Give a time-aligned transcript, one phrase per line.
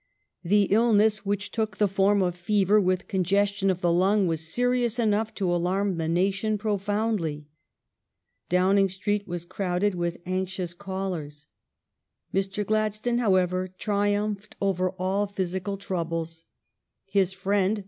[0.53, 4.97] "The illness, which took the form of fever with congestion of the lung, was serious
[4.97, 7.45] enough to alarm the na tion profoundly.
[8.49, 11.45] Downing Street was crowded with anxious callers."
[12.33, 12.65] Mr.
[12.65, 16.45] Gladstone, how ever, triumphed over all physical troubles.
[17.05, 17.79] His friend.